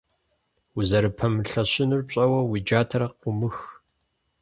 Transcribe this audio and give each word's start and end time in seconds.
Узэрыпэмылъэщынур 0.77 2.01
пщӀэуэ, 2.07 2.41
уи 2.49 2.59
джатэр 2.65 3.03
къумых. 3.21 3.57